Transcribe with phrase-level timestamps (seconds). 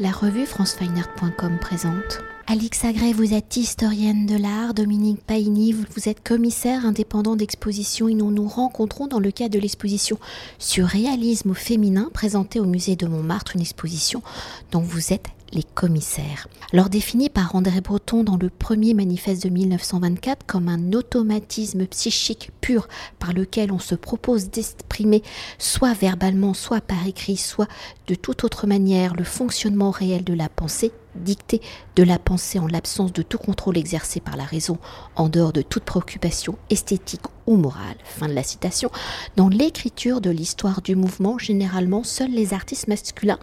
[0.00, 2.20] La revue francefineart.com présente.
[2.46, 4.72] Alix Agré, vous êtes historienne de l'art.
[4.72, 9.58] Dominique Paini, vous êtes commissaire indépendant d'exposition et nous nous rencontrons dans le cadre de
[9.58, 10.16] l'exposition
[10.60, 14.22] Surréalisme au féminin présentée au musée de Montmartre, une exposition
[14.70, 16.48] dont vous êtes les commissaires.
[16.72, 22.50] Alors défini par André Breton dans le premier manifeste de 1924 comme un automatisme psychique
[22.60, 22.88] pur
[23.18, 25.22] par lequel on se propose d'exprimer
[25.58, 27.68] soit verbalement, soit par écrit, soit
[28.06, 31.60] de toute autre manière le fonctionnement réel de la pensée, dictée
[31.96, 34.78] de la pensée en l'absence de tout contrôle exercé par la raison,
[35.16, 37.96] en dehors de toute préoccupation esthétique ou morale.
[38.04, 38.90] Fin de la citation.
[39.36, 43.38] Dans l'écriture de l'histoire du mouvement, généralement, seuls les artistes masculins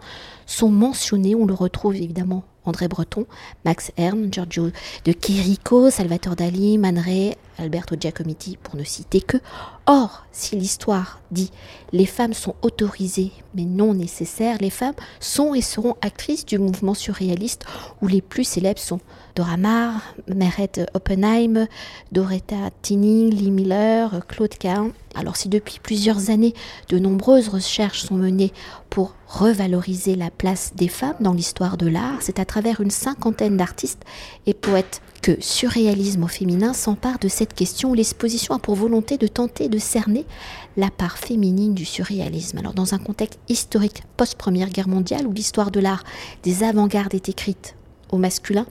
[0.46, 1.34] sont mentionnés.
[1.34, 3.26] On le retrouve évidemment André Breton,
[3.64, 4.70] Max Ernst, Giorgio
[5.04, 7.02] de Chirico, Salvatore Dali, Man
[7.58, 9.38] Alberto Giacometti, pour ne citer que.
[9.88, 11.52] Or, si l'histoire dit
[11.92, 16.92] les femmes sont autorisées mais non nécessaires, les femmes sont et seront actrices du mouvement
[16.92, 17.64] surréaliste
[18.02, 18.98] où les plus célèbres sont
[19.36, 21.68] Dora Maar, Meret Oppenheim,
[22.10, 24.90] Doretta Tini, Lee Miller, Claude Kahn.
[25.14, 26.54] Alors si depuis plusieurs années
[26.88, 28.52] de nombreuses recherches sont menées
[28.90, 33.56] pour revaloriser la place des femmes dans l'histoire de l'art, c'est à travers une cinquantaine
[33.56, 34.02] d'artistes
[34.46, 37.94] et poètes que Surréalisme au féminin s'empare de cette question.
[37.94, 40.24] L'exposition a pour volonté de tenter de cerner
[40.76, 42.58] la part féminine du surréalisme.
[42.58, 46.04] Alors dans un contexte historique post-première guerre mondiale où l'histoire de l'art
[46.42, 47.76] des avant-gardes est écrite
[48.10, 48.66] au masculin,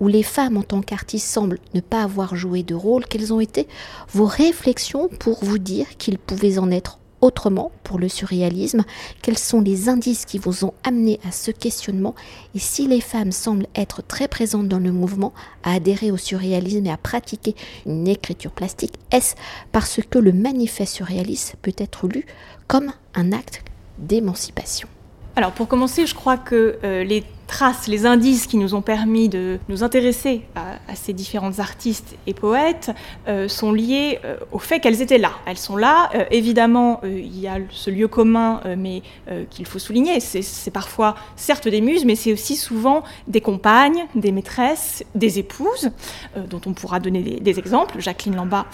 [0.00, 3.40] où les femmes en tant qu'artistes semblent ne pas avoir joué de rôle, quelles ont
[3.40, 3.68] été
[4.12, 8.84] vos réflexions pour vous dire qu'il pouvait en être autrement pour le surréalisme
[9.22, 12.14] Quels sont les indices qui vous ont amené à ce questionnement
[12.54, 16.86] Et si les femmes semblent être très présentes dans le mouvement, à adhérer au surréalisme
[16.86, 17.54] et à pratiquer
[17.86, 19.34] une écriture plastique, est-ce
[19.72, 22.26] parce que le manifeste surréaliste peut être lu
[22.66, 23.62] comme un acte
[23.98, 24.88] d'émancipation?
[25.36, 29.28] Alors pour commencer, je crois que euh, les traces, les indices qui nous ont permis
[29.28, 32.90] de nous intéresser à, ces différentes artistes et poètes
[33.26, 35.32] euh, sont liés euh, au fait qu'elles étaient là.
[35.46, 36.10] Elles sont là.
[36.14, 39.02] Euh, évidemment, il y a ce lieu commun, mais
[39.50, 40.20] qu'il faut souligner.
[40.20, 45.90] C'est parfois, certes, des muses, mais c'est aussi souvent des compagnes, des maîtresses, des épouses,
[46.36, 47.98] dont on pourra donner des, exemples.
[47.98, 48.66] Jacqueline Lamba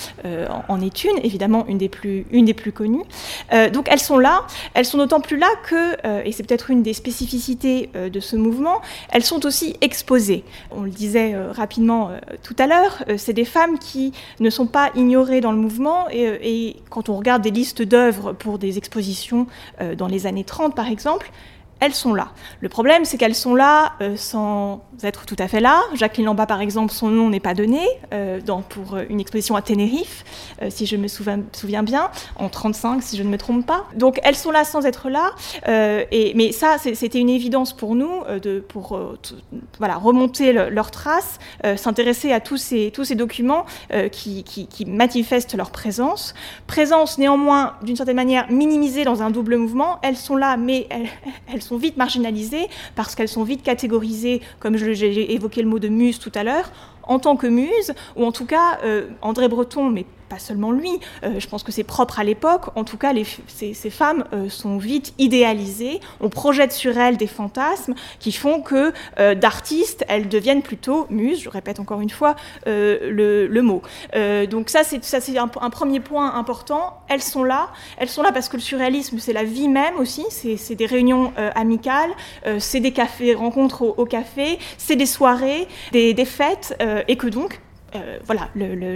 [0.68, 3.04] en, est une, évidemment, une des plus, une des plus connues.
[3.72, 4.46] donc elles sont là.
[4.74, 8.63] Elles sont d'autant plus là que, et c'est peut-être une des spécificités de ce mouvement,
[9.10, 10.44] elles sont aussi exposées.
[10.70, 14.50] On le disait euh, rapidement euh, tout à l'heure, euh, c'est des femmes qui ne
[14.50, 18.78] sont pas ignorées dans le mouvement et quand on regarde des listes d'œuvres pour des
[18.78, 19.46] expositions
[19.96, 21.30] dans les années 30 par exemple,
[21.80, 22.28] elles sont là.
[22.60, 25.82] Le problème, c'est qu'elles sont là sans être tout à fait là.
[25.94, 27.80] Jacqueline Lamba, par exemple, son nom n'est pas donné
[28.12, 30.24] euh, pour euh, une exposition à Tenerife,
[30.68, 33.84] si je me souviens, bien, en 35, si je ne me trompe pas.
[33.96, 35.32] Donc, elles sont là sans être là.
[35.66, 38.98] mais ça, c'était une évidence pour nous, de, pour
[39.80, 41.38] remonter leurs traces,
[41.76, 43.66] s'intéresser à tous ces, documents
[44.12, 44.44] qui,
[44.86, 46.34] manifestent leur présence.
[46.66, 49.98] Présence, néanmoins, d'une certaine manière, minimisée dans un double mouvement.
[50.02, 51.08] Elles sont là, mais elles,
[51.52, 55.88] elles sont vite marginalisées parce qu'elles sont vite catégorisées, comme j'ai évoqué le mot de
[55.88, 56.70] muse tout à l'heure,
[57.02, 60.90] en tant que muse, ou en tout cas euh, André Breton, mais pas seulement lui,
[61.22, 63.12] euh, je pense que c'est propre à l'époque, en tout cas
[63.46, 68.92] ces, femmes euh, sont vite idéalisées, on projette sur elles des fantasmes qui font que
[69.34, 72.34] d'artistes, elles deviennent plutôt muses, je répète encore une fois
[72.66, 73.82] le, mot.
[74.50, 77.68] donc ça c'est, un, premier point important, elles sont là,
[77.98, 81.32] elles sont là parce que le surréalisme c'est la vie même aussi, c'est, des réunions
[81.54, 82.10] amicales,
[82.58, 87.26] c'est des cafés, rencontres au, café, c'est des soirées, des, des fêtes, euh, et que
[87.26, 87.60] donc,
[87.96, 88.48] euh, voilà,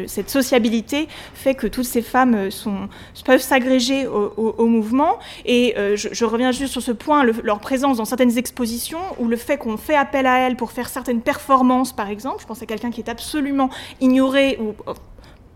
[0.06, 2.86] cette sociabilité fait que toutes ces femmes euh,
[3.25, 5.19] peuvent s'agréger au, mouvement.
[5.44, 9.56] Et je, reviens juste sur ce point, leur présence dans certaines expositions, ou le fait
[9.56, 12.38] qu'on fait appel à elles pour faire certaines performances, par exemple.
[12.41, 13.70] Je pense à quelqu'un qui est absolument
[14.00, 14.75] ignoré ou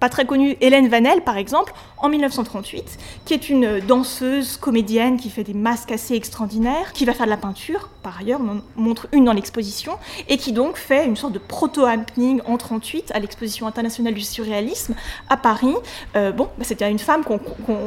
[0.02, 5.30] pas très connue, Hélène Vanel, par exemple, en 1938, qui est une danseuse, comédienne, qui
[5.30, 8.60] fait des masques assez extraordinaires, qui va faire de la peinture, par ailleurs, on en
[8.74, 9.92] montre une dans l'exposition,
[10.28, 14.96] et qui donc fait une sorte de proto-happening en 38 à l'exposition internationale du surréalisme
[15.28, 15.72] à Paris.
[16.16, 17.38] Euh, bon, bah, c'était une femme qu'on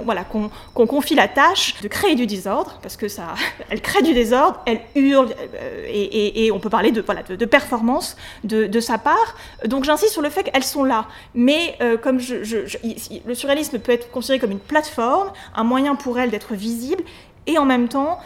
[0.05, 3.35] voilà, qu'on confie la tâche de créer du désordre, parce que ça,
[3.69, 8.15] elle crée du désordre, elle hurle, euh, et, on peut parler de, voilà, de, performance
[8.45, 9.35] de, sa part.
[9.65, 14.11] Donc j'insiste sur le fait qu'elles sont là, mais euh, comme le surréalisme peut être
[14.11, 17.03] considéré comme une plateforme, un moyen pour elle d'être visible,
[17.47, 18.19] et en même temps,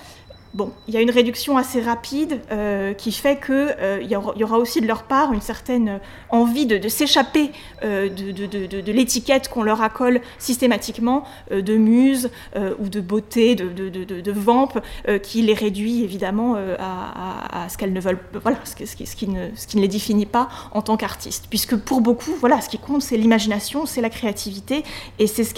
[0.56, 4.58] Bon, il y a une réduction assez rapide euh, qui fait qu'il euh, y, aura
[4.58, 6.00] aussi de leur part une certaine
[6.30, 7.52] envie de, s'échapper
[7.84, 12.32] euh, de, l'étiquette qu'on leur accole systématiquement de muse
[12.80, 14.80] ou de beauté, de, vampe,
[15.22, 19.78] qui les réduit évidemment à, ce qu'elles ne veulent, voilà, ce, qui, ne, ce qui
[19.78, 21.46] ne les définit pas en tant qu'artistes.
[21.50, 24.84] Puisque pour beaucoup, voilà, ce qui compte, c'est l'imagination, c'est la créativité,
[25.20, 25.54] et c'est ce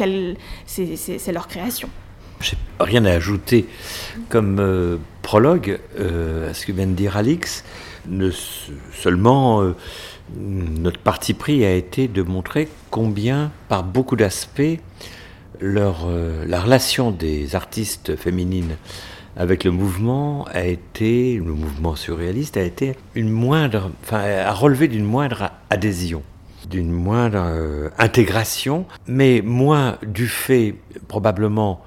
[0.66, 1.90] c'est leur création.
[2.42, 3.68] J'ai rien à ajouter
[4.30, 7.64] comme euh, prologue euh, à ce que vient de dire Alix.
[8.94, 9.76] Seulement euh,
[10.36, 14.80] notre parti pris a été de montrer combien, par beaucoup d'aspects,
[15.62, 18.76] la relation des artistes féminines
[19.38, 24.88] avec le mouvement a été, le mouvement surréaliste a été une moindre, enfin, a relevé
[24.88, 26.24] d'une moindre adhésion
[26.70, 30.76] d'une moindre intégration, mais moins du fait
[31.08, 31.82] probablement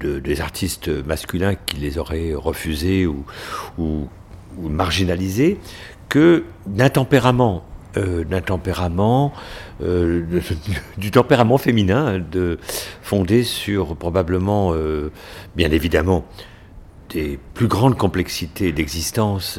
[0.00, 4.08] des artistes masculins qui les auraient refusés ou,
[4.58, 5.58] marginalisés
[6.08, 7.64] que d'un tempérament
[7.96, 9.32] euh, d'un tempérament,
[9.82, 10.22] euh,
[10.98, 12.58] du tempérament féminin, de,
[13.00, 15.10] fondé sur probablement, euh,
[15.56, 16.26] bien évidemment,
[17.08, 19.58] des plus grandes complexités d'existence,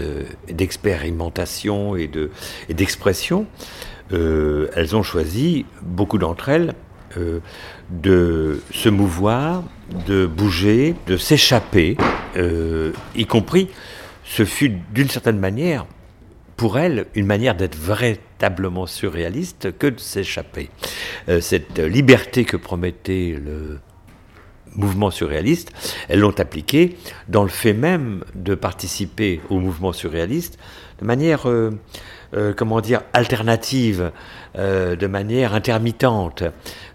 [0.52, 2.10] d'expérimentation et
[2.70, 3.48] d'expression.
[4.12, 6.76] elles ont choisi, beaucoup d'entre elles,
[7.18, 7.40] euh,
[7.90, 9.64] de se mouvoir,
[10.08, 11.96] de bouger, de s'échapper,
[12.36, 13.70] euh, y compris,
[14.24, 15.86] ce fut d'une certaine manière,
[16.58, 20.70] pour elle, une manière d'être véritablement surréaliste que de s'échapper.
[21.30, 23.80] Euh, cette liberté que promettait le
[24.76, 25.72] mouvement surréaliste,
[26.10, 26.98] elles l'ont appliquée
[27.30, 30.60] dans le fait même de participer au mouvement surréaliste
[31.00, 31.48] de manière
[32.56, 34.12] comment dire, alternatives,
[34.58, 36.44] euh, de manière intermittente.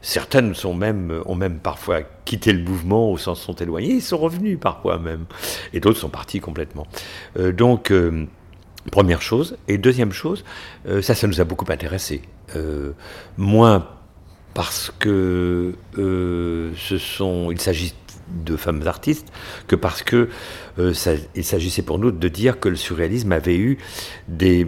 [0.00, 4.18] Certaines sont même, ont même parfois quitté le mouvement, au sens sont éloignées, ils sont
[4.18, 5.26] revenus parfois même.
[5.72, 6.86] Et d'autres sont partis complètement.
[7.38, 7.92] Euh, donc,
[8.90, 9.56] première chose.
[9.68, 10.44] Et deuxième chose,
[11.02, 12.22] ça, ça nous a beaucoup intéressé.
[13.36, 13.86] moins
[14.54, 17.94] parce que ce sont, il s'agit
[18.32, 19.32] de femmes artistes
[19.66, 20.28] que parce que
[20.78, 20.94] euh,
[21.34, 23.78] il s'agissait pour nous de dire que le surréalisme avait eu
[24.28, 24.66] des,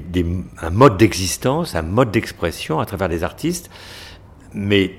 [0.61, 3.71] un mode d'existence, un mode d'expression à travers des artistes,
[4.53, 4.95] mais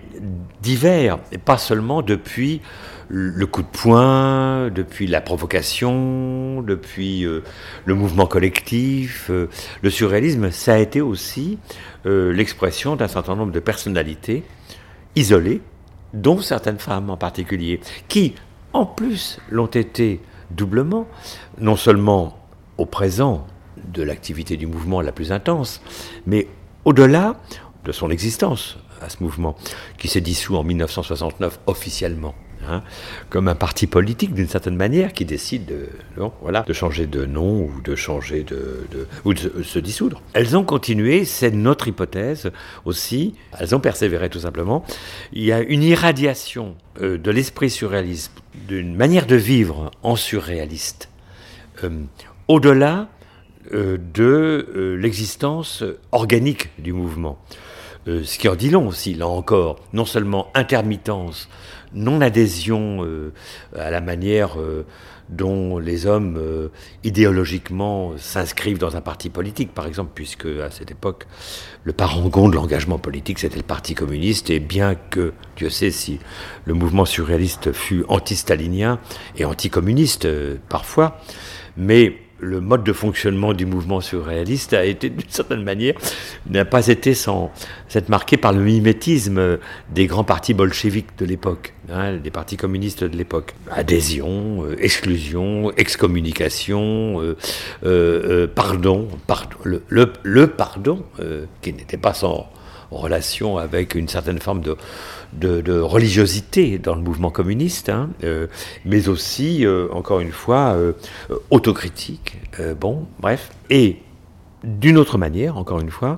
[0.62, 2.62] divers, et pas seulement depuis
[3.08, 7.44] le coup de poing, depuis la provocation, depuis euh,
[7.86, 9.30] le mouvement collectif.
[9.30, 9.48] Euh,
[9.84, 11.60] le surréalisme, ça a été aussi
[12.06, 14.44] l'expression d'un certain nombre de personnalités
[15.16, 15.62] isolées,
[16.14, 18.36] dont certaines femmes en particulier, qui,
[18.76, 21.08] en plus, l'ont été doublement,
[21.60, 22.38] non seulement
[22.78, 23.48] au présent
[23.88, 25.82] de l'activité du mouvement la plus intense,
[26.26, 26.48] mais
[26.84, 27.40] au-delà
[27.86, 29.56] de son existence à ce mouvement,
[29.98, 32.36] qui s'est dissous en 1969 officiellement.
[32.68, 32.82] Hein,
[33.30, 35.90] comme un parti politique d'une certaine manière qui décide de,
[36.42, 38.88] voilà, de changer de nom ou de changer de,
[39.24, 40.22] ou de se dissoudre.
[40.34, 42.52] Elles ont continué, c'est notre hypothèse
[42.86, 44.84] aussi, elles ont persévéré tout simplement.
[45.32, 48.32] Il y a une irradiation euh, de l'esprit surréaliste,
[48.68, 51.10] d'une manière de vivre en surréaliste,
[51.84, 51.90] euh,
[52.48, 53.10] au-delà
[53.74, 57.38] euh, de l'existence organique du mouvement.
[58.06, 61.50] ce qui en dit long aussi, là encore, non seulement intermittence,
[61.96, 63.34] non-adhésion euh,
[63.76, 64.86] à la manière euh,
[65.30, 66.70] dont les hommes euh,
[67.04, 71.26] idéologiquement s'inscrivent dans un parti politique, par exemple, puisque à cette époque,
[71.84, 76.20] le parangon de l'engagement politique, c'était le Parti communiste, et bien que, Dieu sait si
[76.66, 79.00] le mouvement surréaliste fut anti-stalinien
[79.38, 80.28] et anticommuniste
[80.68, 81.20] parfois,
[81.78, 85.94] mais le mode de fonctionnement du mouvement surréaliste a été d'une certaine manière
[86.50, 87.52] n'a pas été sans
[87.94, 89.58] être marqué par le mimétisme
[89.94, 93.56] des grands partis bolcheviques de l'époque, hein, des partis communistes de l'époque.
[93.72, 97.38] Adhésion, euh, exclusion, excommunication, euh,
[97.86, 99.82] euh, pardon, pardon le,
[100.24, 101.04] le, pardon
[101.62, 102.50] qui n'était pas sans
[102.98, 104.78] relation avec une certaine forme de,
[105.34, 108.48] de, religiosité dans le mouvement communiste, hein, euh,
[108.86, 110.94] mais aussi, euh, encore une fois, euh,
[111.52, 112.38] autocritique.
[112.80, 113.52] bon, bref.
[113.70, 113.98] Et
[114.64, 116.18] d'une autre manière, encore une fois,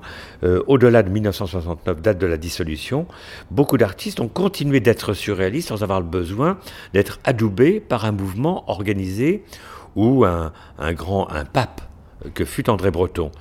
[0.68, 3.06] au-delà de 1969, date de la dissolution,
[3.52, 6.58] beaucoup d'artistes ont continué d'être surréalistes sans avoir le besoin
[6.94, 9.44] d'être adoubés par un mouvement organisé
[9.98, 11.82] ou un, un grand, un pape
[12.36, 13.32] que fut André Breton.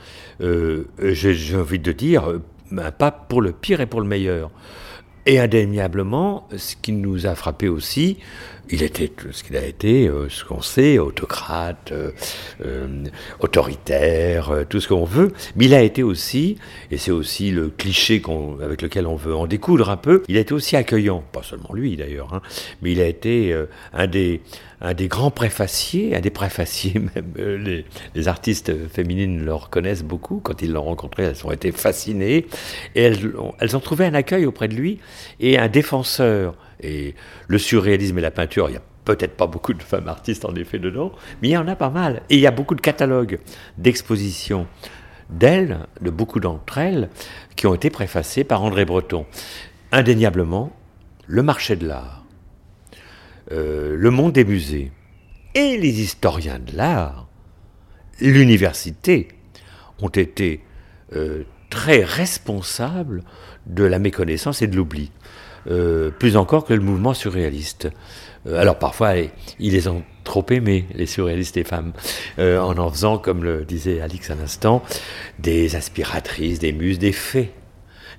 [0.40, 2.40] J'ai envie de dire,
[2.76, 4.50] un pape pour le pire et pour le meilleur.
[5.26, 8.18] Et indéniablement, ce qui nous a frappé aussi,
[8.70, 11.92] il était ce qu'il a été, euh, ce qu'on sait, autocrate,
[13.40, 15.32] autoritaire, tout ce qu'on veut.
[15.56, 16.56] Mais il a été aussi,
[16.90, 18.22] et c'est aussi le cliché
[18.62, 21.22] avec lequel on veut en découdre un peu, il a été aussi accueillant.
[21.32, 22.42] Pas seulement lui d'ailleurs, hein,
[22.82, 23.54] mais il a été
[23.92, 24.40] un des
[24.80, 30.40] un des grands préfaciers, un des préfaciers même, les, artistes féminines le reconnaissent beaucoup.
[30.42, 32.46] Quand ils l'ont rencontré, elles ont été fascinées
[32.94, 34.98] et elles ont trouvé un accueil auprès de lui
[35.40, 36.54] et un défenseur.
[36.80, 37.14] Et
[37.48, 40.54] le surréalisme et la peinture, il y a peut-être pas beaucoup de femmes artistes en
[40.54, 42.22] effet dedans, mais il y en a pas mal.
[42.28, 43.38] Et il y a beaucoup de catalogues
[43.78, 44.66] d'expositions
[45.30, 47.08] d'elles, de beaucoup d'entre elles,
[47.56, 49.26] qui ont été préfacées par André Breton.
[49.92, 50.76] Indéniablement,
[51.26, 52.24] le marché de l'art,
[53.52, 54.92] euh, le monde des musées
[55.54, 57.28] et les historiens de l'art,
[58.20, 59.28] l'université,
[60.00, 60.62] ont été
[61.14, 63.22] euh, très responsables
[63.66, 65.10] de la méconnaissance et de l'oubli,
[65.68, 67.88] euh, plus encore que le mouvement surréaliste.
[68.54, 69.14] alors parfois,
[69.58, 71.92] ils les ont trop aimés, les surréalistes les femmes,
[72.38, 74.82] en en faisant, comme le disait Alix à l'instant,
[75.38, 77.52] des aspiratrices, des muses, des fées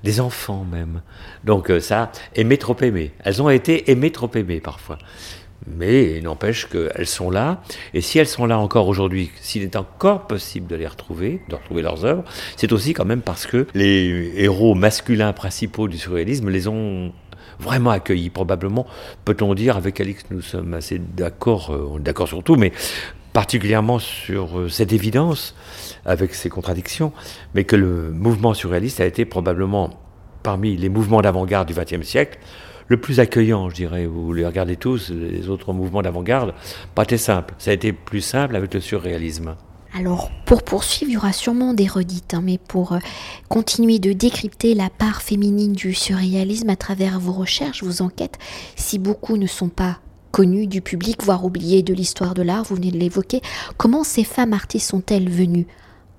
[0.04, 1.02] des enfants même.
[1.44, 3.12] Donc euh, ça, aimer trop aimer.
[3.24, 4.98] Elles ont été aimées trop aimées parfois.
[5.66, 7.62] Mais il n'empêche qu'elles sont là,
[7.94, 11.56] et si elles sont là encore aujourd'hui, s'il est encore possible de les retrouver, de
[11.56, 12.24] retrouver leurs œuvres,
[12.56, 17.12] c'est aussi quand même parce que les héros masculins principaux du surréalisme les ont
[17.60, 18.30] vraiment accueillis.
[18.30, 18.86] Probablement,
[19.26, 22.72] peut-on dire, avec Alix, nous sommes assez d'accord, euh, on est d'accord sur tout, mais
[23.34, 25.56] particulièrement sur euh, cette évidence,
[26.06, 27.12] avec ses contradictions,
[27.54, 29.92] mais que le mouvement surréaliste a été probablement
[30.44, 32.40] parmi les mouvements d'avant-garde du XXe siècle
[32.88, 34.06] le plus accueillant, je dirais.
[34.06, 36.54] Vous les regardez tous, les autres mouvements d'avant-garde,
[36.96, 37.54] pas très simple.
[37.58, 39.56] Ça a été plus simple avec le surréalisme.
[39.98, 43.00] Alors, pour poursuivre, il y aura sûrement des redites, hein, mais pour euh,
[43.50, 48.38] continuer de décrypter la part féminine du surréalisme à travers vos recherches, vos enquêtes,
[48.76, 49.98] si beaucoup ne sont pas
[50.32, 53.42] connues du public, voire oubliées de l'histoire de l'art, vous venez de l'évoquer.
[53.78, 55.66] Comment ces femmes artistes sont-elles venues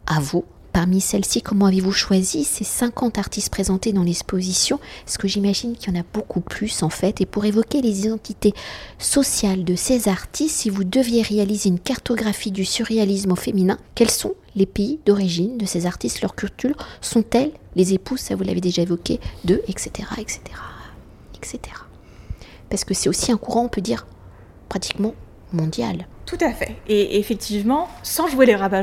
[0.09, 0.45] à vous?
[0.73, 4.79] Parmi celles-ci, comment avez-vous choisi ces 50 artistes présentés dans l'exposition?
[5.05, 7.21] Parce que j'imagine qu'il y en a beaucoup plus en fait.
[7.21, 8.55] Et pour évoquer les identités
[8.99, 14.11] sociales de ces artistes, si vous deviez réaliser une cartographie du surréalisme au féminin, quels
[14.11, 16.21] sont les pays d'origine de ces artistes?
[16.21, 16.77] Leur culture?
[17.01, 20.09] Sont-elles les épouses Ça, vous l'avez déjà évoqué, de etc.
[20.19, 20.41] etc.
[21.37, 21.73] etc
[22.69, 24.07] parce que c'est aussi un courant, on peut dire,
[24.69, 25.15] pratiquement
[25.53, 26.07] mondial.
[26.29, 26.77] Tout à fait.
[26.89, 28.83] Et effectivement, sans jouer les rabat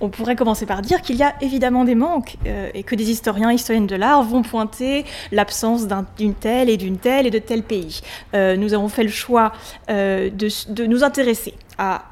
[0.00, 3.10] on pourrait commencer par dire qu'il y a évidemment des manques euh, et que des
[3.10, 7.62] historiens, historiennes de l'art vont pointer l'absence d'une telle et d'une telle et de tel
[7.62, 8.00] pays.
[8.32, 9.52] Euh, nous avons fait le choix
[9.90, 12.04] euh, de, nous intéresser à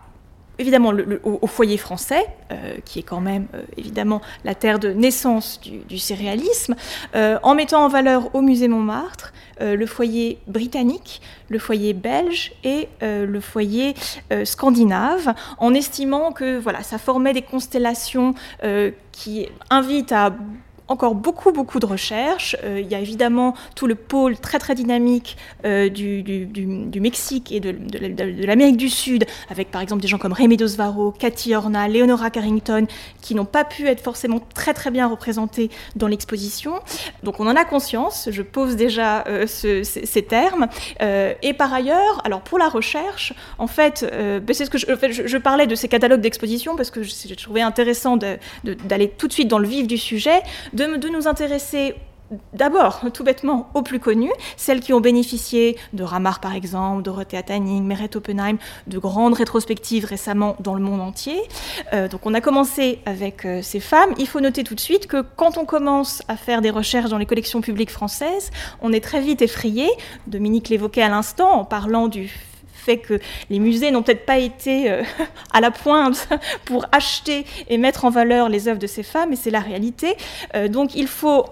[0.59, 0.93] évidemment
[1.25, 5.99] au, foyer français, euh, qui est quand même euh, évidemment la terre de naissance du,
[5.99, 6.77] céréalisme,
[7.15, 12.89] euh, en mettant en valeur au musée Montmartre le foyer britannique, le foyer belge et
[13.01, 13.95] le foyer
[14.43, 18.35] scandinave, en estimant que voilà, ça formait des constellations
[19.13, 20.35] qui invitent à
[20.89, 22.57] encore beaucoup, beaucoup de recherches.
[22.63, 27.53] Euh, il y a évidemment tout le pôle très, très dynamique euh, du, du, Mexique
[27.53, 31.55] et de, de, l'Amérique du Sud, avec par exemple des gens comme Rémi Dosvaro, Cathy
[31.55, 32.87] Horna, Leonora Carrington,
[33.21, 36.81] qui n'ont pas pu être forcément très, très bien représentés dans l'exposition.
[37.23, 40.69] Donc on en a conscience, je pose déjà euh, ces, termes.
[41.01, 45.27] et par ailleurs, alors pour la recherche, en fait, ben, c'est ce que je, je,
[45.27, 49.49] je, parlais de ces catalogues d'exposition parce que j'ai trouvé intéressant d'aller tout de suite
[49.49, 50.43] dans le vif du sujet
[50.75, 51.95] de, nous intéresser
[52.55, 57.43] D'abord, tout bêtement, aux plus connus, celles qui ont bénéficié de Ramar par exemple, Dorothea
[57.43, 61.37] Tanning, Meret Oppenheim, de grandes rétrospectives récemment dans le monde entier.
[61.93, 64.15] Euh, donc on a commencé avec euh, ces femmes.
[64.19, 67.19] Il faut noter tout de suite que quand on commence à faire des recherches dans
[67.19, 68.51] les collections publiques françaises,
[68.81, 69.87] on est très vite effrayé.
[70.27, 72.33] Dominique l'évoquait à l'instant en parlant du
[72.85, 73.19] fait que
[73.51, 75.03] les musées n'ont peut-être pas été euh,
[75.53, 76.29] à la pointe
[76.65, 80.17] pour acheter et mettre en valeur les œuvres de ces femmes, et c'est la réalité.
[80.55, 81.47] Euh, donc il faut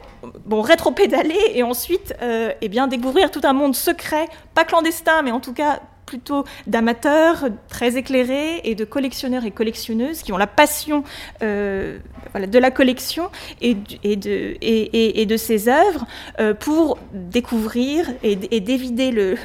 [0.45, 5.31] bon, rétro-pédaler et ensuite euh, eh bien, découvrir tout un monde secret, pas clandestin, mais
[5.31, 5.81] en tout cas
[6.13, 11.05] plutôt d'amateurs très éclairés et de collectionneurs et collectionneuses qui ont la passion
[11.43, 11.97] euh,
[12.35, 13.31] de la collection
[13.63, 16.07] et, de, ces œuvres
[16.39, 19.37] euh, pour découvrir et, dévider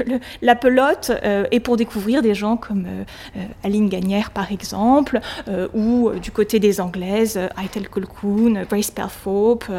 [0.41, 2.85] la pelote euh, et pour découvrir des gens comme
[3.63, 5.21] Aline Gagnère par exemple
[5.73, 9.71] ou du côté des Anglaises Eitel Colquhoun, Grace Perthorpe,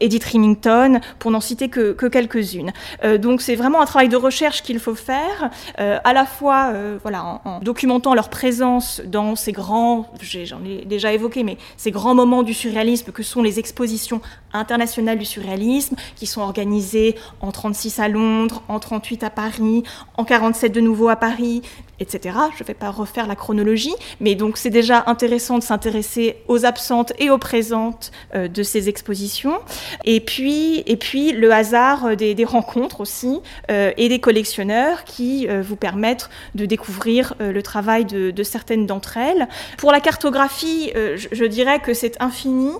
[0.00, 2.72] Edith Remington pour n'en citer que quelques-unes.
[3.18, 7.60] donc c'est vraiment un travail de recherche qu'il faut faire à la fois voilà, en,
[7.60, 12.54] documentant leur présence dans ces grands, j'en ai déjà évoqué, mais ces grands moments du
[12.54, 14.20] surréalisme que sont les expositions
[14.56, 19.82] internationales du surréalisme, qui sont organisées en 36 à Londres, en 38 à Paris,
[20.16, 21.62] en 47 de nouveau à Paris,
[22.00, 22.36] etc.
[22.56, 26.64] Je ne vais pas refaire la chronologie, mais donc c'est déjà intéressant de s'intéresser aux
[26.64, 29.58] absentes et aux présentes euh, de ces expositions.
[30.04, 35.62] Et puis, et puis le hasard des, rencontres aussi euh, et des collectionneurs qui euh,
[35.62, 39.48] vous permettent de découvrir le travail de, certaines d'entre elles.
[39.78, 42.70] Pour la cartographie, je, dirais que c'est infini,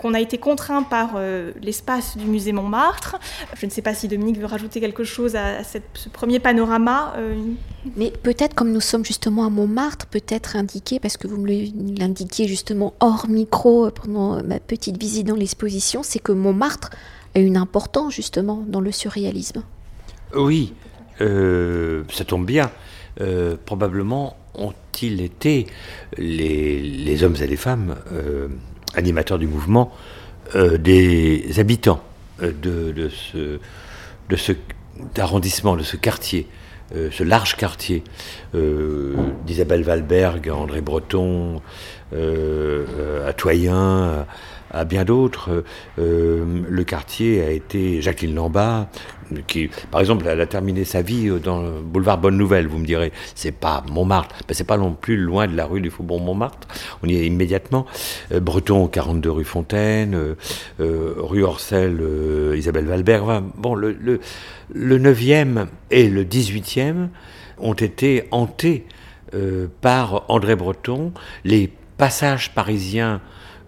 [0.00, 1.17] qu'on a été contraint par
[1.60, 3.16] l'espace du musée Montmartre.
[3.58, 7.14] Je ne sais pas si Dominique veut rajouter quelque chose à, ce premier panorama.
[7.96, 11.48] Mais peut-être comme nous sommes justement à Montmartre, peut-être indiquer, parce que vous me
[11.98, 16.90] l'indiquiez justement hors micro pendant ma petite visite dans l'exposition, c'est que Montmartre
[17.34, 19.62] a une importance justement dans le surréalisme.
[20.34, 20.74] Oui,
[21.20, 22.70] euh, ça tombe bien.
[23.20, 25.66] Euh, probablement ont-ils été
[26.16, 28.48] les, hommes et les femmes euh,
[28.94, 29.92] animateurs du mouvement
[30.54, 32.02] des habitants
[32.40, 33.58] de, de ce,
[34.28, 34.52] de ce
[35.18, 36.46] arrondissement, de ce quartier.
[36.96, 38.02] Euh, ce large quartier
[38.54, 39.14] euh,
[39.44, 41.60] d'Isabelle Valberg, André Breton,
[42.14, 43.28] euh,
[44.70, 45.64] à, bien d'autres.
[45.96, 48.86] le quartier a été Jacqueline Lambert,
[49.46, 52.66] qui, par exemple, a terminé sa vie dans le boulevard Bonne Nouvelle.
[52.66, 55.80] Vous me direz, c'est pas Montmartre, mais c'est pas non plus loin de la rue
[55.80, 56.66] du Faubourg Montmartre.
[57.02, 57.86] On y est immédiatement.
[58.30, 60.36] Breton, 42 rue Fontaine,
[60.78, 62.02] rue Orcel,
[62.56, 63.42] Isabelle Valberg.
[63.56, 64.20] bon, le, le,
[64.72, 67.08] le 9e et le 18e
[67.58, 68.86] ont été hantés
[69.34, 71.12] euh, par André Breton.
[71.44, 73.20] Les passages parisiens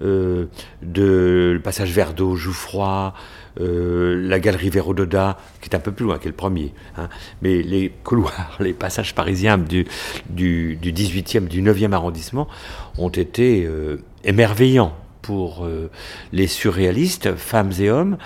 [0.02, 0.46] euh,
[0.82, 3.12] de le passage Verdot, Jouffroy,
[3.60, 7.08] euh, la galerie Vérododa, qui est un peu plus loin que le premier, hein.
[7.42, 9.86] mais les couloirs, les passages parisiens du,
[10.28, 12.48] du, du 18e, du 9e arrondissement
[12.98, 13.68] ont été
[14.24, 15.68] émerveillants pour
[16.32, 18.16] les surréalistes, femmes et hommes,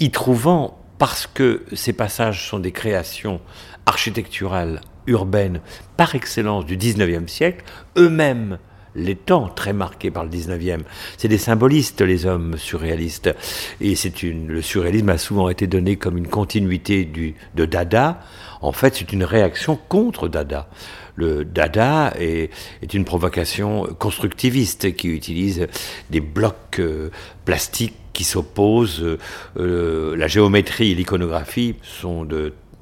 [0.00, 3.40] y trouvant parce que ces passages sont des créations
[3.86, 5.60] architecturales, urbaines,
[5.96, 7.64] par excellence du 19e siècle,
[7.96, 8.58] eux-mêmes
[8.98, 10.80] les temps très marqués par le 19e.
[11.16, 13.34] C'est des symbolistes, les hommes surréalistes.
[13.80, 18.20] Et c'est une, le surréalisme a souvent été donné comme une continuité du, de Dada.
[18.60, 20.68] En fait, c'est une réaction contre Dada.
[21.14, 22.50] Le Dada est,
[22.82, 25.66] est une provocation constructiviste qui utilise
[26.10, 27.10] des blocs euh,
[27.44, 29.02] plastiques qui s'opposent.
[29.02, 29.18] Euh,
[29.58, 32.26] euh, la géométrie et l'iconographie sont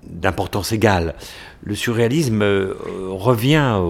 [0.02, 1.14] d'importance égale
[1.66, 2.74] le surréalisme euh,
[3.10, 3.80] revient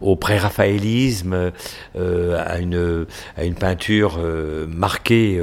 [0.00, 1.50] au, pré-raphaélisme,
[1.96, 3.06] euh, à, une,
[3.36, 5.42] à une peinture euh, marquée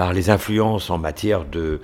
[0.00, 1.82] par les influences en matière de,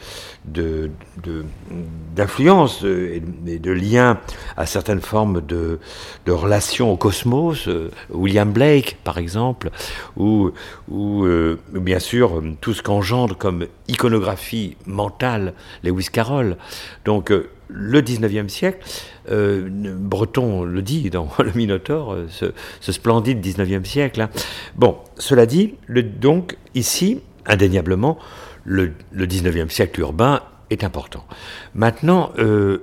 [2.17, 4.19] d'influence de, et de lien
[4.57, 5.79] à certaines formes de,
[6.27, 7.69] relations au cosmos,
[8.09, 9.69] William Blake par exemple,
[10.17, 10.51] ou,
[10.91, 11.27] ou
[11.75, 16.57] bien sûr tout ce qu'engendre comme iconographie mentale Lewis Carroll.
[17.05, 17.31] Donc
[17.69, 18.79] le 19e siècle,
[19.31, 24.23] euh, Breton le dit dans le Minotaure, euh, ce, splendide 19e siècle.
[24.23, 24.31] Hein.
[24.75, 28.19] Bon, cela dit, donc ici, indéniablement,
[28.65, 31.25] le, 19e siècle urbain est important.
[31.75, 32.79] Maintenant, euh,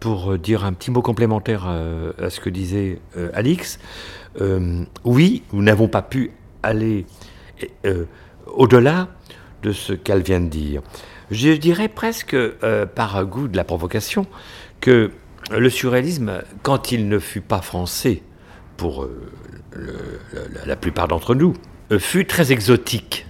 [0.00, 3.00] pour dire un petit mot complémentaire à, ce que disait
[3.32, 3.80] Alix,
[5.04, 6.30] oui, nous n'avons pas pu
[6.62, 7.06] aller
[8.46, 9.08] au-delà
[9.62, 10.82] de ce qu'elle vient de dire.
[11.32, 12.36] Je dirais presque,
[12.94, 14.26] par goût de la provocation,
[14.80, 15.10] que
[15.50, 18.22] le surréalisme, quand il ne fut pas français,
[18.76, 19.30] pour euh,
[20.66, 21.54] la, plupart d'entre nous,
[21.92, 23.26] euh, fut très exotique.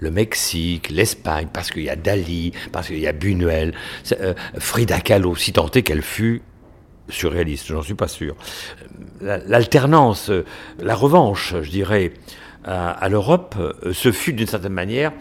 [0.00, 3.74] Le Mexique, l'Espagne, parce qu'il y a Dali, parce qu'il y a Buñuel,
[4.12, 6.42] euh, Frida Kahlo, si tant est qu'elle fut
[7.08, 8.36] surréaliste, j'en suis pas sûr.
[9.20, 10.30] L'alternance,
[10.78, 12.12] la revanche, je dirais,
[12.64, 13.56] à l'Europe,
[13.92, 15.12] ce fut d'une certaine manière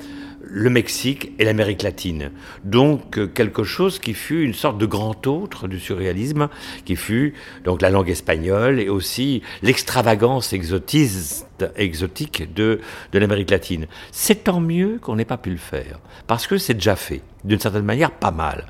[0.52, 2.32] le Mexique et l'Amérique latine.
[2.64, 6.50] Donc euh, quelque chose qui fut une sorte de grand autre du surréalisme,
[6.86, 7.34] qui fut
[7.64, 12.80] donc la langue espagnole et aussi l'extravagance exotique de,
[13.12, 13.88] de l'Amérique latine.
[14.12, 17.60] C'est tant mieux qu'on n'ait pas pu le faire, parce que c'est déjà fait, d'une
[17.60, 18.66] certaine manière pas mal,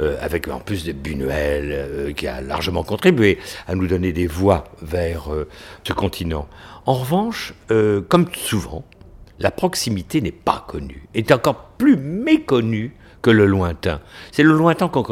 [0.00, 4.26] euh, avec en plus de Buñuel euh, qui a largement contribué à nous donner des
[4.26, 5.28] voies vers
[5.84, 6.48] ce continent.
[6.86, 7.52] En revanche,
[8.08, 8.84] comme souvent,
[9.38, 14.00] la proximité n'est pas connue, est encore plus méconnue que le lointain.
[14.30, 15.10] C'est le lointain quand,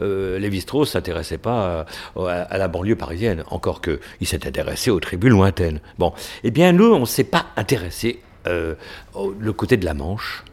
[0.00, 1.86] euh, Lévi-Strauss s'intéressait pas
[2.16, 5.80] à, la banlieue parisienne, encore qu'il s'est intéressé aux tribus lointaines.
[5.98, 6.12] Bon,
[6.44, 8.74] eh bien nous, on ne s'est pas intéressé euh,
[9.14, 10.44] au le côté de la Manche,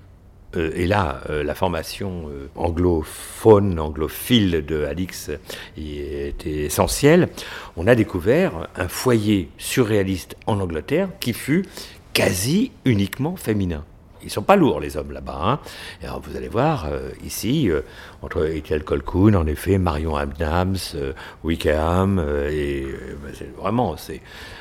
[0.56, 5.30] euh, et là, euh, la formation euh, anglophone, anglophile de Alix
[5.78, 7.30] était essentielle,
[7.78, 11.66] on a découvert un foyer surréaliste en Angleterre qui fut
[12.20, 13.86] quasi uniquement féminin.
[14.22, 15.40] Ils sont pas lourds, les hommes là-bas.
[15.42, 15.60] Hein.
[16.04, 17.80] alors, vous allez voir, euh, ici, euh,
[18.22, 21.14] entre Ethel Colquhoun, en effet, Marion Adams, euh,
[21.46, 22.86] Wickham, et
[23.24, 24.20] ben, vraiment, c'est,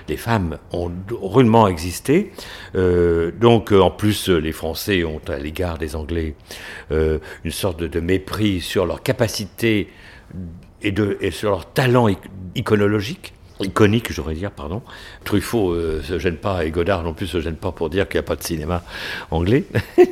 [0.08, 2.32] les femmes ont rudement existé.
[2.74, 6.36] donc, en plus, les Français ont à l'égard des Anglais
[6.90, 9.88] une sorte de, mépris sur leur capacité
[10.82, 12.08] et, et sur leur talent
[12.54, 14.82] iconologique iconique, j'aurais dire, pardon.
[15.24, 18.18] Truffaut euh, se gêne pas et Godard non plus se gêne pas pour dire qu'il
[18.18, 18.82] n'y a pas de cinéma
[19.30, 19.64] anglais.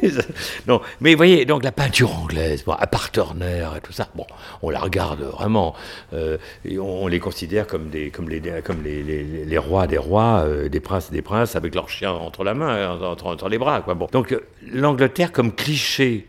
[0.67, 4.27] non, mais vous voyez, donc la peinture anglaise, bon, à et tout ça, bon,
[4.63, 5.75] on la regarde vraiment,
[6.13, 10.43] euh, et on, les considère comme des, comme les, comme les, les, rois des rois,
[10.45, 13.81] euh, des princes des princes avec leurs chiens entre la main, entre, entre les bras,
[13.83, 13.95] quoi.
[13.95, 14.37] Bon, donc
[14.73, 16.27] l'Angleterre comme cliché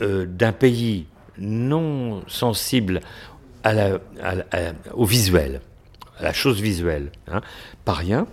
[0.00, 3.00] d'un pays non sensible
[4.94, 5.60] au visuel
[6.20, 7.10] la chose visuelle.
[7.30, 7.40] Hein.
[7.84, 8.26] Pas rien.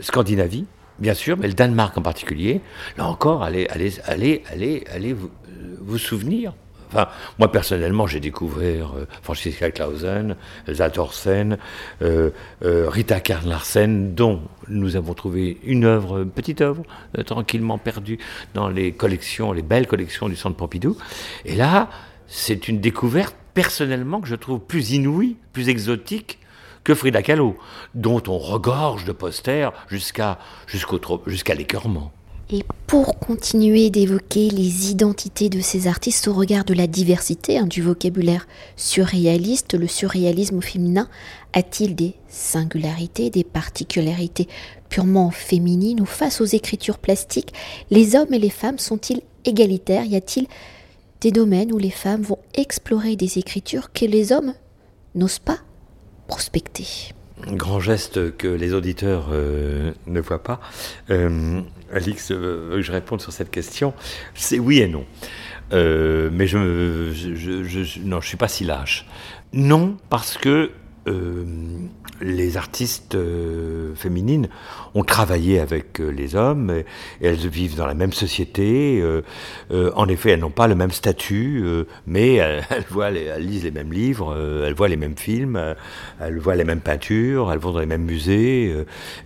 [0.00, 0.66] Scandinavie,
[0.98, 2.60] bien sûr, mais le Danemark en particulier.
[2.96, 6.54] Là encore, allez, allez, allez, allez, allez vous, euh, vous souvenir.
[6.88, 11.56] Enfin, moi personnellement, j'ai découvert euh, Franziska Clausen, Elsa Thorsen,
[12.02, 12.30] euh,
[12.62, 16.82] Rita Kern Larsen, dont nous avons trouvé une œuvre, une petite œuvre,
[17.24, 18.18] tranquillement perdue
[18.54, 20.96] dans les collections, les belles collections du Centre Pompidou.
[21.46, 21.88] Et là,
[22.26, 26.38] c'est une découverte personnellement que je trouve plus inouïe, plus exotique
[26.84, 27.56] que Frida Kahlo,
[27.94, 32.12] dont on regorge de posters jusqu'à jusqu'à l'écœurement.
[32.50, 37.66] Et pour continuer d'évoquer les identités de ces artistes au regard de la diversité hein,
[37.66, 41.08] du vocabulaire surréaliste, le surréalisme féminin
[41.54, 44.48] a-t-il des singularités, des particularités
[44.90, 47.54] purement féminines ou face aux écritures plastiques,
[47.90, 50.04] les hommes et les femmes sont-ils égalitaires?
[50.04, 50.46] Y a-t-il
[51.22, 54.52] des domaines où les femmes vont explorer des écritures que les hommes
[55.14, 55.60] n'osent pas
[56.26, 57.14] prospecter.
[57.46, 60.60] Grand geste que les auditeurs euh, ne voient pas.
[61.10, 61.60] Euh,
[61.92, 63.94] Alix, euh, je réponds sur cette question?
[64.34, 65.04] C'est oui et non.
[65.72, 69.06] Euh, mais je, je, je, non, je suis pas si lâche.
[69.52, 70.70] Non, parce que
[72.22, 74.48] les artistes euh, féminines
[74.94, 76.84] ont travaillé avec euh, les hommes et,
[77.20, 79.00] elles vivent dans la même société.
[79.02, 79.22] Euh,
[79.94, 81.64] en effet, elles n'ont pas le même statut,
[82.06, 85.74] mais elles, voient elles lisent les mêmes livres, elles voient les mêmes films,
[86.20, 88.74] elles voient les mêmes peintures, elles vont dans les mêmes musées,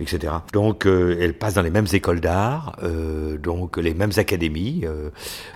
[0.00, 0.32] etc.
[0.52, 2.78] Donc, elles passent dans les mêmes écoles d'art,
[3.42, 4.84] donc les mêmes académies.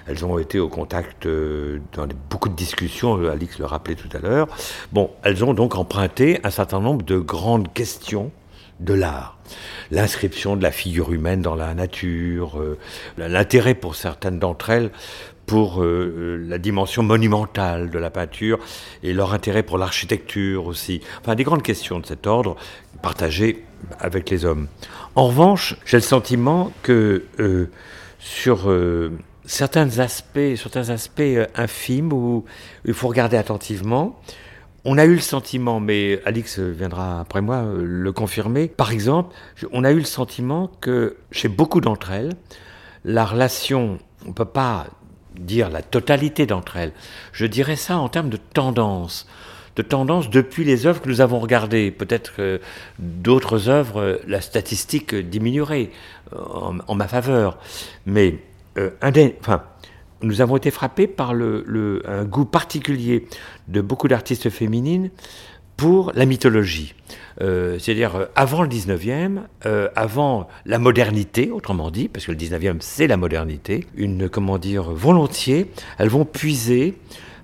[0.06, 4.48] elles ont été au contact dans beaucoup de discussions, Alix le rappelait tout à l'heure.
[4.92, 8.30] Bon, elles ont donc emprunté un certain nombre de grande question
[8.80, 9.38] de l'art.
[9.90, 12.78] L'inscription de la figure humaine dans la nature, euh,
[13.18, 14.90] l'intérêt pour certaines d'entre elles
[15.46, 18.58] pour euh, la dimension monumentale de la peinture
[19.02, 21.00] et leur intérêt pour l'architecture aussi.
[21.20, 22.56] Enfin, des grandes questions de cet ordre
[23.02, 23.64] partagées
[23.98, 24.68] avec les hommes.
[25.16, 27.68] En revanche, j'ai le sentiment que euh,
[28.20, 28.70] sur
[29.44, 31.22] certains aspects, certains aspects
[31.56, 32.44] infimes où
[32.84, 34.20] il faut regarder attentivement,
[34.84, 39.34] on a eu le sentiment, mais Alix viendra après moi euh, le confirmer, par exemple,
[39.72, 42.32] on a eu le sentiment que chez beaucoup d'entre elles,
[43.04, 44.86] la relation, on ne peut pas
[45.38, 46.92] dire la totalité d'entre elles,
[47.32, 49.26] je dirais ça en termes de tendance,
[49.76, 51.90] de tendance depuis les œuvres que nous avons regardées.
[51.90, 52.60] Peut-être que
[52.98, 55.90] d'autres œuvres, la statistique diminuerait
[56.32, 56.38] euh,
[56.86, 57.58] en, ma faveur,
[58.06, 58.38] mais
[58.78, 58.90] euh,
[59.40, 59.62] enfin,
[60.22, 63.26] nous avons été frappés par le, un goût particulier
[63.68, 65.10] de beaucoup d'artistes féminines
[65.76, 66.94] pour la mythologie.
[67.40, 72.36] Euh, c'est-à-dire euh, avant le 19e, euh, avant la modernité, autrement dit, parce que le
[72.36, 76.96] 19e c'est la modernité, une, comment dire, volontiers, elles vont puiser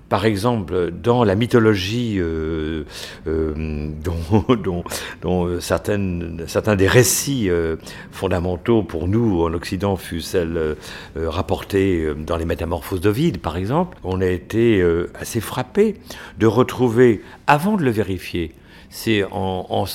[0.09, 2.83] par exemple, dans la mythologie euh,
[3.27, 3.89] euh,
[5.21, 7.75] dont, certaines, certains des récits euh,
[8.11, 10.75] fondamentaux pour nous en Occident fut celle
[11.15, 14.83] rapportée dans les Métamorphoses d'Ovide, par exemple, on a été
[15.19, 15.95] assez frappé
[16.37, 18.53] de retrouver, avant de le vérifier,
[18.89, 19.85] c'est en,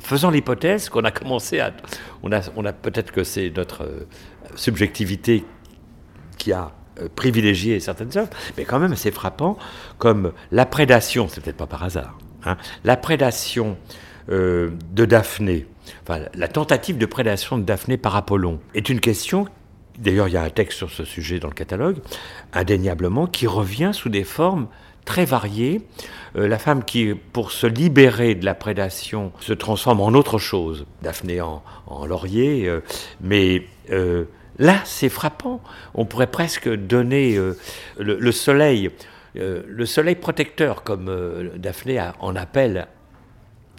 [0.00, 1.72] faisant l'hypothèse qu'on a commencé à...
[2.22, 3.86] On a, peut-être que c'est notre
[4.56, 5.44] subjectivité
[6.38, 9.58] qui a euh, privilégier certaines œuvres, mais quand même assez frappant,
[9.98, 13.76] comme la prédation, c'est peut-être pas par hasard, hein, la prédation
[14.30, 15.66] euh, de Daphné,
[16.02, 19.46] enfin la tentative de prédation de Daphné par Apollon, est une question,
[19.98, 21.98] d'ailleurs il y a un texte sur ce sujet dans le catalogue,
[22.52, 24.66] indéniablement, qui revient sous des formes
[25.04, 25.82] très variées.
[26.34, 30.86] Euh, la femme qui, pour se libérer de la prédation, se transforme en autre chose,
[31.02, 31.62] Daphné en,
[32.06, 32.68] laurier,
[33.20, 33.62] mais
[34.58, 35.60] Là, c'est frappant.
[35.94, 37.38] On pourrait presque donner
[37.98, 38.90] le, soleil,
[39.34, 42.88] le soleil protecteur, comme Daphné en appelle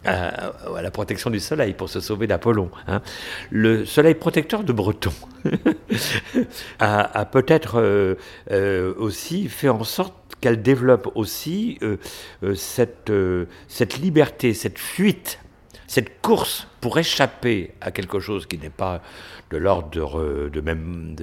[0.05, 2.69] à, la protection du soleil pour se sauver d'Apollon.
[2.87, 3.01] Hein.
[3.49, 5.13] Le soleil protecteur de Breton
[6.79, 8.15] a, peut-être euh,
[8.51, 11.97] euh, aussi fait en sorte qu'elle développe aussi euh,
[12.55, 15.39] cette liberté, cette fuite,
[15.87, 19.01] cette course pour échapper à quelque chose qui n'est pas
[19.51, 21.15] de l'ordre de, de, même,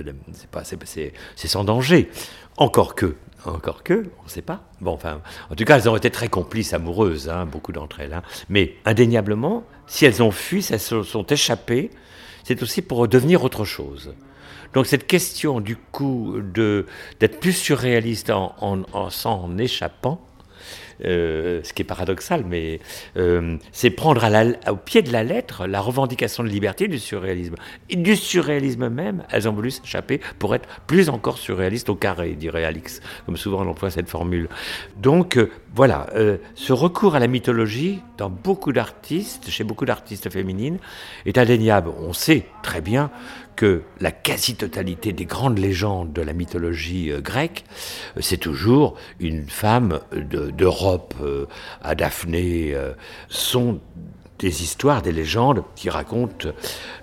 [0.85, 2.11] c'est sans danger.
[2.57, 4.63] Encore que, encore que, on ne sait pas.
[4.81, 8.15] Bon, enfin, en tout cas, elles ont été très complices amoureuses, hein, beaucoup d'entre elles.
[8.15, 8.23] Hein.
[8.49, 11.91] Mais indéniablement, si elles ont fui, si elles se sont échappées,
[12.45, 14.15] c'est aussi pour devenir autre chose.
[14.73, 16.37] Donc cette question du coup
[17.21, 20.21] d'être plus surréaliste en, en s'en échappant,
[21.05, 22.81] euh, ce qui est paradoxal, mais
[23.17, 24.25] euh, c'est prendre
[24.71, 27.55] au pied de la lettre la revendication de liberté du surréalisme.
[27.91, 32.33] Et du surréalisme même, elles ont voulu s'échapper pour être plus encore surréalistes au carré,
[32.35, 34.49] dirait Alix, comme souvent on emploie cette formule.
[34.97, 36.07] Donc euh, voilà,
[36.55, 40.79] ce recours à la mythologie, dans beaucoup d'artistes, chez beaucoup d'artistes féminines,
[41.27, 41.91] est indéniable.
[41.99, 43.11] On sait très bien
[43.57, 47.65] que la quasi-totalité des grandes légendes de la mythologie euh, grecque,
[48.17, 51.47] euh, c'est toujours une femme d'Europe euh,
[51.83, 52.75] à Daphné,
[53.29, 53.81] sont
[54.39, 56.49] des histoires, des légendes qui racontent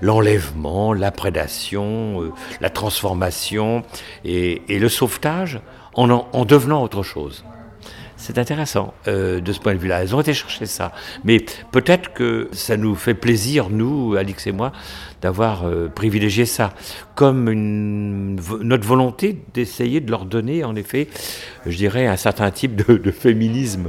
[0.02, 3.84] l'enlèvement, la prédation, la transformation
[4.26, 5.62] et, le sauvetage
[5.94, 7.44] en devenant autre chose.
[8.22, 10.04] C'est intéressant euh, de ce point de vue-là.
[10.04, 10.92] Elles ont été chercher ça.
[11.24, 14.72] Mais peut-être que ça nous fait plaisir, nous, Alix et moi,
[15.24, 16.72] d'avoir euh, privilégié ça.
[17.16, 21.08] Comme notre volonté d'essayer de leur donner, en effet,
[21.66, 23.88] je dirais, un certain type de, féminisme.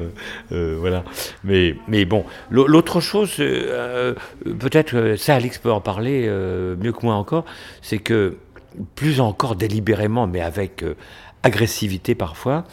[0.50, 1.04] Euh, voilà.
[1.44, 6.26] Mais, mais bon, l'autre chose, peut-être, ça, Alix peut en parler
[6.80, 7.44] mieux que moi encore,
[7.82, 8.38] c'est que
[8.94, 10.82] plus encore délibérément, mais avec
[11.42, 12.64] agressivité parfois,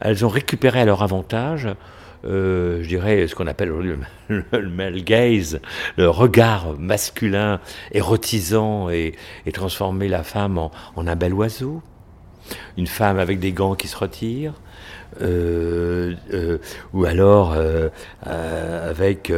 [0.00, 1.68] elles ont récupéré à leur avantage,
[2.24, 3.68] euh, je dirais, ce qu'on appelle
[4.28, 5.60] le, male gaze,
[5.96, 7.60] le regard masculin
[7.92, 9.14] érotisant et,
[9.52, 11.82] transformer la femme en, un bel oiseau,
[12.76, 14.54] une femme avec des gants qui se retirent,
[15.22, 16.58] euh, euh,
[16.92, 17.56] ou alors
[18.22, 19.32] avec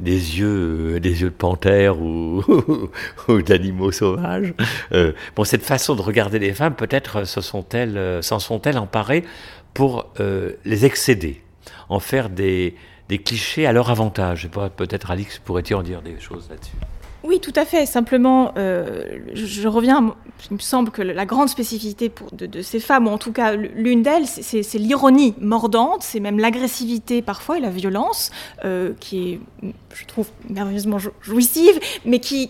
[0.00, 2.42] des yeux, euh, des yeux de panthère ou,
[3.46, 4.54] d'animaux sauvages.
[4.92, 9.24] Euh, bon, cette façon de regarder les femmes, peut-être s'en sont-elles, euh, s'en sont-elles emparées
[9.72, 10.12] pour
[10.64, 11.42] les excéder,
[11.88, 12.74] en faire des,
[13.08, 14.48] des clichés à leur avantage.
[14.76, 16.74] Peut-être Alix pourrait-il en dire des choses là-dessus.
[17.22, 17.84] Oui, tout à fait.
[17.86, 20.14] Simplement, euh, je, reviens,
[20.50, 24.02] il me semble que la grande spécificité de, ces femmes, ou en tout cas l'une
[24.02, 28.30] d'elles, c'est l'ironie mordante, c'est même l'agressivité parfois et la violence,
[28.64, 29.40] euh, qui est,
[29.94, 32.48] je trouve, merveilleusement jouissive, mais qui,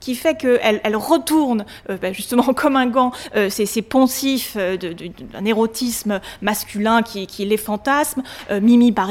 [0.00, 4.76] qui fait qu'elle elle retourne euh, bah, justement comme un gant euh, ces, poncifs euh,
[4.76, 8.22] d'un érotisme masculin qui, les fantasme.
[8.60, 9.10] Mimi par,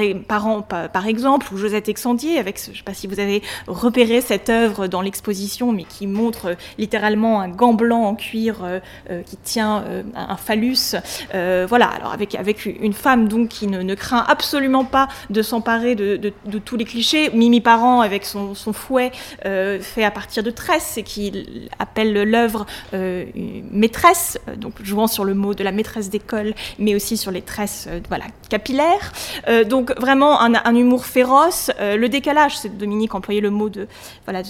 [0.67, 4.49] par, exemple, ou Josette Exandier, avec, je ne sais pas si vous avez repéré cette
[4.49, 8.57] œuvre dans l'exposition, mais qui montre littéralement un gant blanc en cuir
[9.25, 9.83] qui tient
[10.15, 10.95] un phallus.
[11.33, 16.31] voilà, alors avec, une femme donc qui ne, craint absolument pas de s'emparer de,
[16.63, 17.29] tous les clichés.
[17.33, 19.11] Mimi Parent avec son fouet
[19.43, 23.25] fait à partir de 13 c'est qu'il appelle l'œuvre euh,
[23.71, 27.41] maîtresse, euh, donc jouant sur le mot de la maîtresse d'école, mais aussi sur les
[27.41, 29.11] tresses euh, voilà, capillaires.
[29.67, 31.71] donc vraiment un, humour féroce.
[31.79, 33.87] le décalage, c'est Dominique employait le mot de,
[34.25, 34.41] voilà,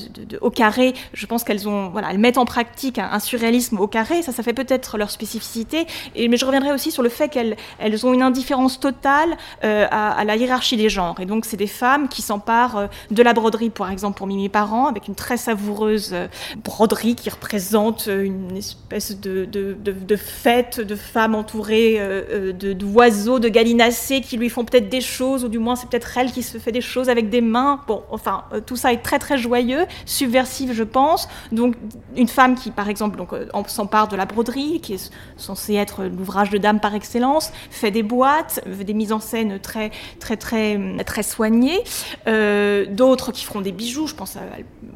[0.42, 0.94] au carré.
[1.14, 4.22] Je pense qu'elles ont, voilà, elles mettent en pratique un, surréalisme au carré.
[4.22, 5.86] Ça, ça fait peut-être leur spécificité.
[6.16, 10.12] Et, mais je reviendrai aussi sur le fait qu'elles elles ont une indifférence totale à,
[10.12, 11.20] à, la hiérarchie des genres.
[11.20, 14.88] Et donc, c'est des femmes qui s'emparent de la broderie, par exemple, pour Mimi Parent,
[14.88, 16.16] avec une très savoureuse
[16.64, 23.50] broderie qui représente une espèce de, de, fête de femmes entourées euh, euh, d'oiseaux, de,
[23.50, 26.58] gallinacés qui lui font peut-être des choses, ou du moins c'est peut-être elle qui se
[26.58, 27.82] fait des choses avec des mains.
[27.88, 31.28] Bon, enfin, euh, tout ça est très très joyeux, subversif, je pense.
[31.52, 31.76] Donc,
[32.16, 33.22] une femme qui, par exemple,
[33.68, 38.04] s'empare de la broderie, qui est censée être l'ouvrage de dame par excellence, fait des
[38.04, 41.84] boîtes, des mises en scène très très très très soignées.
[42.26, 44.42] D'autres qui feront des bijoux, je pense à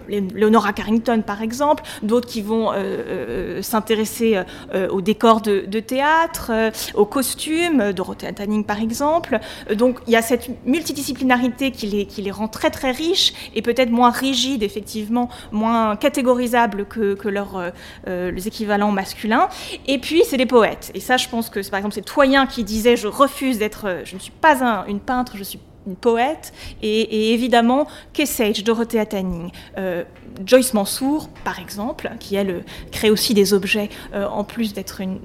[0.09, 4.41] Leonora Carrington par exemple, d'autres qui vont euh, euh, s'intéresser
[4.73, 6.52] euh, au décor de, théâtre,
[6.95, 9.39] aux costumes, Dorothea Tanning par exemple.
[9.76, 13.62] Donc il y a cette multidisciplinarité qui les, qui les rend très très riches et
[13.62, 17.71] peut-être moins rigides effectivement, moins catégorisables que, que leurs
[18.08, 19.49] équivalents masculins.
[19.88, 20.91] Et puis c'est les poètes.
[20.95, 24.15] Et ça je pense que par exemple c'est Toyen qui disait je refuse d'être, je
[24.15, 25.60] ne suis pas un, une peintre, je suis
[25.99, 27.87] poète, et, évidemment
[28.25, 30.03] Sage, Dorothea Tanning, euh,
[30.45, 35.19] Joyce Mansour, par exemple, qui elle crée aussi des objets euh, en plus d'être une,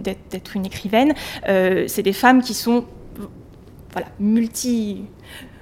[0.55, 1.15] une, écrivaine.
[1.49, 2.85] Euh, c'est des femmes qui sont
[3.93, 5.03] voilà, multi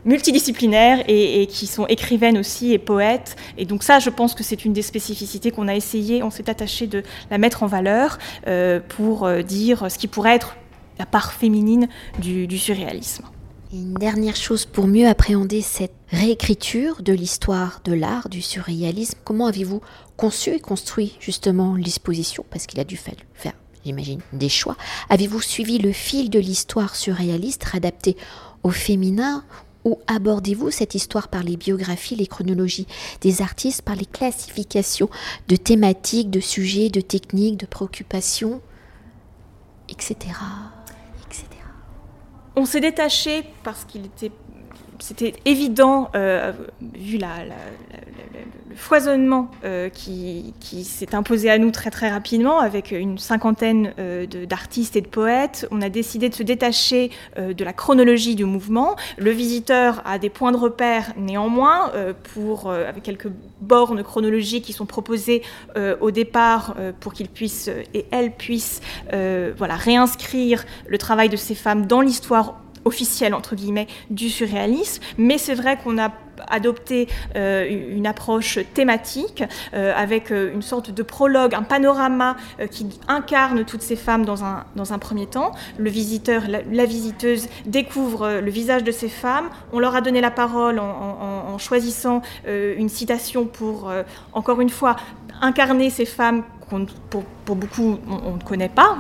[0.05, 3.35] multidisciplinaires et, qui sont écrivaines aussi et poètes.
[3.59, 6.49] Et donc ça, je pense que c'est une des spécificités qu'on a essayé, on s'est
[6.49, 8.19] attaché de la mettre en valeur
[8.91, 10.57] pour dire ce qui pourrait être
[11.01, 11.89] la part féminine
[12.21, 13.25] du surréalisme
[13.73, 19.47] une dernière chose pour mieux appréhender cette réécriture de l'histoire de l'art, du surréalisme, comment
[19.47, 19.81] avez-vous
[20.17, 22.45] conçu et construit justement l'exposition?
[22.51, 23.15] Parce qu'il a dû faire,
[23.85, 24.77] j'imagine, des choix.
[25.09, 28.17] Avez-vous suivi le fil de l'histoire surréaliste adapté
[28.63, 29.45] au féminin
[29.85, 32.89] ou abordez-vous cette histoire par les biographies, les chronologies
[33.21, 35.09] des artistes, par les classifications
[35.49, 38.61] de thématiques, de sujets, de techniques, de préoccupations,
[39.89, 40.33] etc
[42.57, 44.33] on s'est détaché parce qu'il était
[45.01, 46.53] c'était évident, euh,
[46.95, 50.55] vu le foisonnement euh, qui,
[50.85, 55.67] s'est imposé à nous très très rapidement, avec une cinquantaine euh, d'artistes et de poètes.
[55.71, 58.97] On a décidé de se détacher de la chronologie du mouvement.
[59.19, 61.93] Le visiteur a des points de repère néanmoins,
[62.35, 63.29] pour, avec quelques
[63.61, 65.43] bornes chronologiques qui sont proposées
[66.01, 68.81] au départ pour qu'il puisse et elles puissent
[69.11, 72.55] voilà, réinscrire le travail de ces femmes dans l'histoire
[72.87, 76.11] officielle, entre guillemets, du surréalisme, mais c'est vrai qu'on a
[76.49, 79.43] adopté euh, une approche thématique
[79.75, 82.37] euh, avec euh, une sorte de prologue, un panorama
[82.71, 85.53] qui incarne toutes ces femmes dans un, dans un premier temps.
[85.79, 89.49] Le visiteur, la, visiteuse découvre le visage de ces femmes.
[89.73, 93.91] On leur a donné la parole en choisissant une citation pour,
[94.33, 94.97] encore une fois,
[95.41, 98.97] incarner ces femmes pour, beaucoup on, ne connaît pas,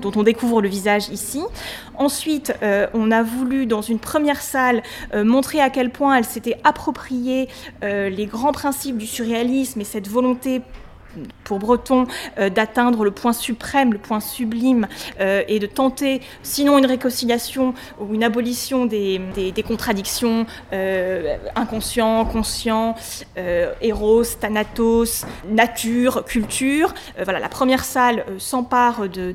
[0.00, 1.42] dont on découvre le visage ici.
[1.96, 4.82] Ensuite, euh, on a voulu, dans une première salle,
[5.14, 7.48] euh, montrer à quel point elle s'était appropriée
[7.82, 10.62] euh, les grands principes du surréalisme et cette volonté
[11.44, 12.06] pour Breton
[12.38, 14.88] euh, d'atteindre le point suprême, le point sublime,
[15.20, 19.20] euh, et de tenter, sinon une réconciliation ou une abolition des,
[19.66, 22.94] contradictions euh, inconscient, conscient,
[23.80, 26.94] héros, thanatos, nature, culture.
[27.22, 29.34] voilà, la première salle s'empare de,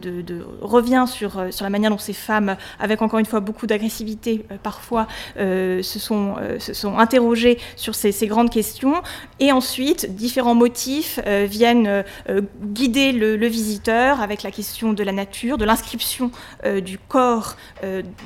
[0.61, 5.07] revient sur, sur la manière dont ces femmes, avec encore une fois beaucoup d'agressivité parfois,
[5.37, 9.01] se, sont, se sont interrogées sur ces, ces, grandes questions.
[9.39, 15.11] Et ensuite, différents motifs viennent euh, euh, guider le, visiteur avec la question de la
[15.11, 16.31] nature, de l'inscription
[16.65, 17.55] euh, du corps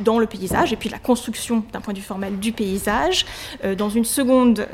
[0.04, 3.26] dans le paysage et puis la construction d'un point de vue formel du paysage.
[3.78, 4.68] dans une seconde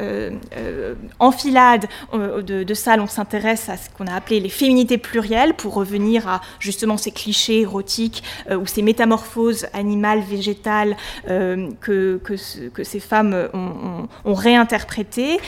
[1.20, 6.28] enfilade de, salles, on s'intéresse à ce qu'on a appelé les féminités plurielles pour revenir
[6.28, 10.96] à justement ces clichés érotiques ou ces métamorphoses animales, végétales
[11.28, 15.40] que, que, ces femmes ont, ont, réinterprétées.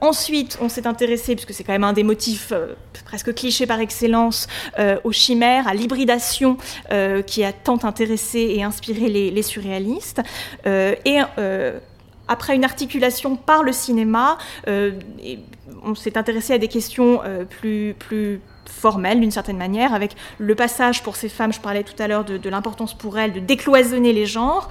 [0.00, 3.80] ensuite, on s'est intéressé, puisque c'est quand même un des motifs euh, presque cliché par
[3.80, 4.46] excellence
[4.78, 6.56] euh, aux chimères, à l'hybridation
[6.90, 10.22] euh, qui a tant intéressé et inspiré les, surréalistes.
[10.64, 11.18] et
[12.28, 19.20] après une articulation par le cinéma, on s'est intéressé à des questions plus, plus formelle
[19.20, 22.48] d'une certaine manière, avec le passage pour ces femmes, je parlais tout à l'heure de,
[22.48, 24.68] l'importance pour elles de décloisonner les genres,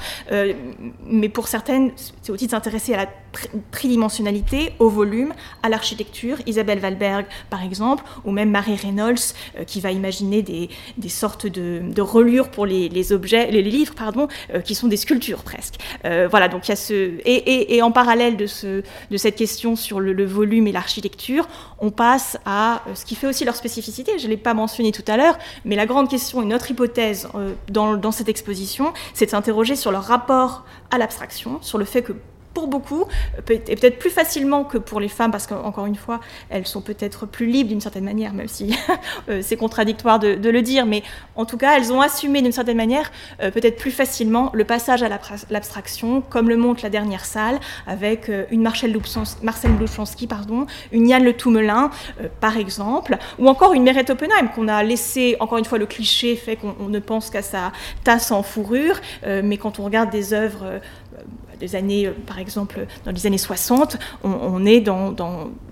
[1.05, 3.07] mais pour certaines, c'est aussi de s'intéresser à la
[3.71, 6.37] tridimensionnalité, au volume, à l'architecture.
[6.45, 11.47] Isabelle Valberg, par exemple, ou même Marie Reynolds, euh, qui va imaginer des, des sortes
[11.47, 15.43] de, de, relures pour les, les, objets, les livres, pardon, euh, qui sont des sculptures
[15.43, 15.75] presque.
[16.03, 19.75] voilà, donc il y a ce et, et, en parallèle de, ce, de cette question
[19.75, 21.47] sur le, volume et l'architecture,
[21.79, 25.17] on passe à ce qui fait aussi leur spécificité je l'ai pas mentionné tout à
[25.17, 29.31] l'heure, mais la grande question, une autre hypothèse euh, dans, dans, cette exposition, c'est de
[29.31, 32.13] s'interroger sur leur rapport à l'abstraction, sur le fait que
[32.53, 33.05] pour beaucoup,
[33.49, 37.25] et peut-être plus facilement que pour les femmes, parce qu'encore une fois, elles sont peut-être
[37.25, 38.75] plus libres d'une certaine manière, même si
[39.29, 41.03] euh, c'est contradictoire de, le dire, mais
[41.35, 43.11] en tout cas, elles ont assumé d'une certaine manière,
[43.41, 45.09] euh, peut-être plus facilement, le passage à
[45.49, 51.23] l'abstraction, comme le montre la dernière salle, avec euh, une Marcel Blouchansky, pardon, une Yann
[51.23, 51.89] Le Toumelin,
[52.39, 56.35] par exemple, ou encore une Meret Oppenheim, qu'on a laissé, encore une fois, le cliché
[56.35, 57.71] fait qu'on ne pense qu'à sa
[58.03, 60.79] tasse en fourrure, mais quand on regarde des œuvres
[61.75, 65.15] années, par exemple, dans les années 60, on, est dans,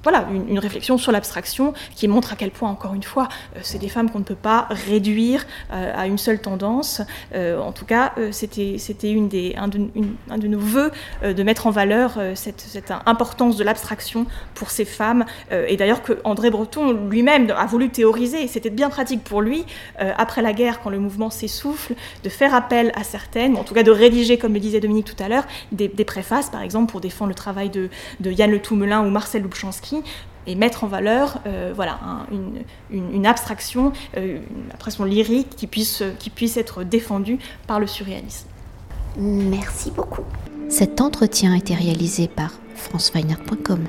[0.03, 3.29] voilà, une, réflexion sur l'abstraction qui montre à quel point, encore une fois,
[3.61, 7.01] c'est des femmes qu'on ne peut pas réduire à une seule tendance.
[7.35, 8.75] en tout cas, c'était
[9.57, 10.91] un de nos voeux
[11.23, 14.25] de mettre en valeur cette, cette importance de l'abstraction
[14.55, 15.25] pour ces femmes.
[15.51, 18.47] et d'ailleurs que André Breton lui-même a voulu théoriser.
[18.47, 19.65] C'était bien pratique pour lui,
[19.97, 23.83] après la guerre, quand le mouvement s'essouffle, de faire appel à certaines, en tout cas
[23.83, 25.45] de rédiger, comme le disait Dominique tout à l'heure,
[25.87, 27.89] des, préfaces, par exemple, pour défendre le travail de,
[28.23, 30.01] Yann Le Toumelin ou Marcel Lubchansky,
[30.47, 31.99] et mettre en valeur euh, voilà,
[32.91, 37.37] une, abstraction, euh, une abstraction lyrique qui puisse, qui puisse être défendue
[37.67, 38.47] par le surréalisme.
[39.17, 40.23] Merci beaucoup.
[40.69, 43.85] Cet entretien a été réalisé par franceweiner.com.